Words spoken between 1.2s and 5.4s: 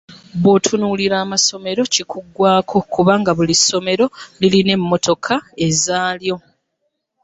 amasomero kikuggwaako, kubanga buli ssomero lirina emmotoka